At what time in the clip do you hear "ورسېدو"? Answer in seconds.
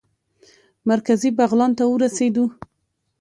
1.87-2.45